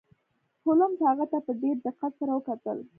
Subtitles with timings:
[0.65, 2.77] هولمز هغه ته په ډیر دقت سره وکتل.